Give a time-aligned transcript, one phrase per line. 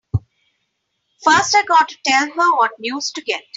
[1.23, 3.43] First I gotta tell her what news to get!